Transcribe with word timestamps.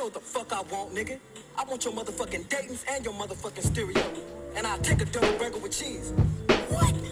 know 0.00 0.06
what 0.06 0.14
the 0.14 0.20
fuck 0.20 0.50
I 0.50 0.62
want, 0.72 0.94
nigga. 0.94 1.18
I 1.58 1.64
want 1.64 1.84
your 1.84 1.92
motherfucking 1.92 2.48
Dayton's 2.48 2.86
and 2.88 3.04
your 3.04 3.12
motherfucking 3.12 3.64
stereo. 3.64 4.02
And 4.56 4.66
I'll 4.66 4.78
take 4.78 5.02
a 5.02 5.04
double 5.04 5.36
burger 5.36 5.58
with 5.58 5.72
cheese. 5.72 6.14
What? 6.70 7.09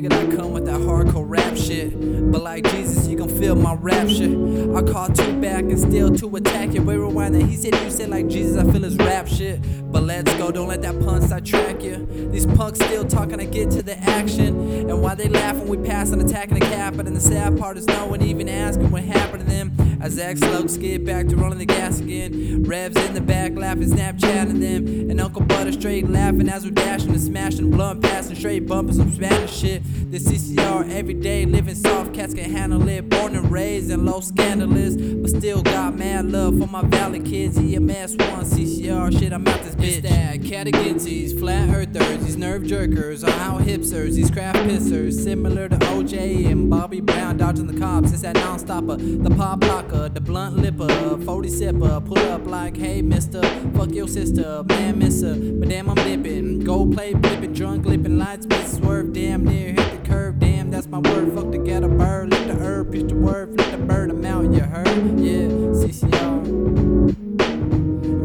Figured 0.00 0.14
I'd 0.14 0.34
come 0.34 0.52
with 0.52 0.64
that 0.64 0.80
hardcore 0.80 1.28
rap 1.28 1.54
shit. 1.58 1.92
But 2.32 2.42
like 2.42 2.64
Jesus, 2.70 3.06
you 3.06 3.18
gon' 3.18 3.28
feel 3.28 3.54
my 3.54 3.74
rap 3.74 4.08
shit. 4.08 4.30
I 4.30 4.80
call 4.80 5.08
two 5.08 5.38
back 5.42 5.64
and 5.64 5.78
still 5.78 6.10
to 6.16 6.36
attack 6.36 6.72
you. 6.72 6.82
Wait, 6.82 6.96
rewind 6.96 7.34
that. 7.34 7.42
He 7.42 7.54
said 7.54 7.74
you 7.74 7.90
said 7.90 8.08
like 8.08 8.26
Jesus, 8.26 8.56
I 8.56 8.72
feel 8.72 8.80
his 8.82 8.96
rap 8.96 9.28
shit. 9.28 9.60
But 9.92 10.04
let's 10.04 10.32
go, 10.36 10.50
don't 10.50 10.68
let 10.68 10.80
that 10.80 10.98
pun 11.00 11.20
sidetrack 11.20 11.82
you. 11.82 12.06
These 12.32 12.46
punks 12.46 12.78
still 12.78 13.04
talking 13.04 13.36
to 13.38 13.44
get 13.44 13.70
to 13.72 13.82
the 13.82 13.98
action. 13.98 14.88
And 14.88 15.02
while 15.02 15.16
they 15.16 15.28
laugh 15.28 15.56
when 15.56 15.68
we 15.68 15.76
pass 15.86 16.12
on 16.12 16.20
attacking 16.22 16.54
the 16.54 16.64
cap, 16.64 16.94
but 16.96 17.06
in 17.06 17.12
the 17.12 17.20
sad 17.20 17.58
part 17.58 17.76
is 17.76 17.86
no 17.86 18.06
one 18.06 18.22
even 18.22 18.48
asking 18.48 18.90
what 18.90 19.02
happened 19.02 19.46
to 19.46 19.50
them. 19.50 19.98
As 20.00 20.18
X 20.18 20.40
slugs 20.40 20.76
skid 20.76 21.04
back 21.04 21.28
to 21.28 21.36
rolling 21.36 21.58
the 21.58 21.66
gas 21.66 22.00
again. 22.00 22.62
Revs 22.62 22.96
in 23.04 23.12
the 23.12 23.20
back 23.20 23.54
laughing, 23.54 23.90
Snapchatting 23.90 24.60
them. 24.60 25.10
And 25.10 25.20
Uncle 25.20 25.42
Butter 25.42 25.59
straight 25.80 26.10
laughing 26.10 26.46
as 26.50 26.62
we're 26.62 26.70
dashing 26.70 27.08
and 27.08 27.20
smashing 27.20 27.70
blunt, 27.70 28.02
passing 28.02 28.36
straight 28.36 28.66
bumping 28.66 28.94
some 28.94 29.10
Spanish 29.10 29.50
shit. 29.50 29.82
The 30.10 30.18
CCR 30.18 30.90
every 30.90 31.14
day 31.14 31.46
living 31.46 31.74
soft, 31.74 32.12
cats 32.12 32.34
can 32.34 32.50
handle 32.50 32.86
it. 32.86 33.08
Born 33.08 33.34
and 33.34 33.50
raised 33.50 33.90
in 33.90 34.04
low 34.04 34.20
scandalous, 34.20 34.94
but 34.96 35.30
still 35.30 35.62
got 35.62 35.96
mad 35.96 36.26
love 36.26 36.58
for 36.58 36.66
my 36.66 36.82
valley 36.82 37.20
kids. 37.20 37.56
EMS 37.56 38.16
one 38.18 38.44
CCR 38.44 39.18
shit, 39.18 39.32
I'm 39.32 39.48
out 39.48 39.62
this 39.62 39.74
bitch. 39.74 40.04
It's 40.04 40.08
that 40.10 40.40
catagizzies, 40.40 41.38
flat 41.38 41.70
earthers, 41.70 42.24
these 42.26 42.36
nerve 42.36 42.62
jerkers, 42.62 43.26
are 43.26 43.40
out 43.40 43.62
hipsters, 43.62 44.16
these 44.16 44.30
craft 44.30 44.58
pissers, 44.58 45.14
similar 45.14 45.66
to 45.70 45.76
OJ 45.76 46.50
and 46.50 46.68
Bobby 46.68 47.00
Brown 47.00 47.38
dodging 47.38 47.66
the 47.66 47.80
cops. 47.80 48.12
It's 48.12 48.20
that 48.20 48.34
non-stopper, 48.34 48.96
the 48.96 49.30
pop 49.30 49.60
blocker, 49.60 50.10
the 50.10 50.20
blunt 50.20 50.58
lipper, 50.58 51.16
40 51.24 51.48
sipper, 51.48 52.04
pull 52.04 52.18
up 52.18 52.46
like, 52.46 52.76
hey 52.76 53.00
mister, 53.00 53.40
fuck 53.74 53.92
your 53.92 54.08
sister, 54.08 54.62
man 54.64 54.98
misser, 54.98 55.36
but 55.36 55.69
damn 55.70 55.88
I'm 55.88 55.94
dipping, 55.94 56.64
go 56.64 56.84
play 56.84 57.12
blipping, 57.12 57.54
drunk 57.54 57.86
lipping, 57.86 58.18
lights 58.18 58.44
miss 58.46 58.76
swerve, 58.76 59.12
damn 59.12 59.44
near 59.44 59.68
hit 59.68 60.02
the 60.02 60.08
curve, 60.08 60.40
damn 60.40 60.68
that's 60.68 60.88
my 60.88 60.98
word, 60.98 61.32
fuck 61.32 61.52
to 61.52 61.58
get 61.58 61.84
a 61.84 61.88
bird, 61.88 62.30
lift 62.30 62.48
the 62.48 62.54
herb, 62.54 62.90
pitch 62.90 63.06
the 63.06 63.14
word, 63.14 63.54
flip 63.54 63.70
the 63.70 63.78
bird, 63.78 64.10
I'm 64.10 64.24
out, 64.24 64.52
you 64.52 64.62
heard, 64.62 64.88
yeah, 65.20 65.46
CCR. 65.78 66.40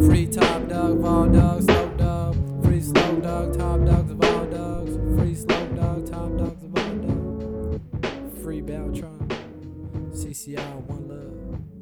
Free 0.08 0.26
top 0.26 0.68
dog 0.68 1.06
all 1.06 1.28
dogs, 1.28 1.66
slow 1.66 1.88
dog. 1.90 2.64
Free 2.64 2.82
slow 2.82 3.16
dog, 3.18 3.56
top 3.56 3.86
dogs 3.86 4.10
of 4.10 4.24
all 4.24 4.46
dogs. 4.48 4.96
Free 5.16 5.36
slow 5.36 5.68
dog, 5.76 6.10
top 6.10 6.36
dogs 6.40 6.64
of 6.64 6.76
all 6.76 6.96
dogs. 6.96 8.42
Free 8.42 8.62
Beltron. 8.62 9.30
CCR 10.14 10.82
1. 10.88 11.75